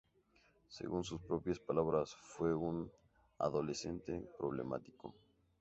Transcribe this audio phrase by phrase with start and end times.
[0.67, 2.91] Según sus propias palabras, fue un
[3.37, 5.13] adolescente problemático.